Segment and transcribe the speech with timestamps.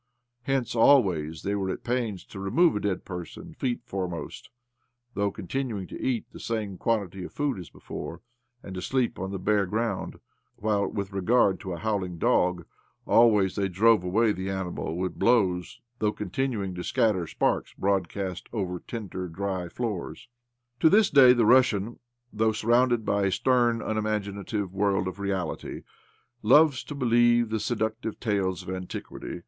[0.45, 4.49] Hence always they, were at pains to remove a dead person feet foremost—
[5.13, 8.21] though con tinuing to eat the same quantity of food as before,
[8.63, 10.15] and to sleep on the bare ground;
[10.55, 12.65] while, with regard to a howling dog,
[13.05, 18.49] always they drove away the animal with blows— though continuing to scatter sparks broad cast
[18.51, 20.29] over trader dry floors.
[20.79, 21.99] To this day the Russian,
[22.33, 25.83] though sur rounded by a stern, unimaginative world of reality,
[26.41, 29.39] loves to believe the seductive tales of antiquity.